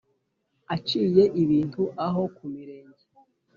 Aciye 0.75 1.23
ibintu 1.43 1.83
aho 2.07 2.21
ku 2.35 2.43
mirenge 2.53 3.03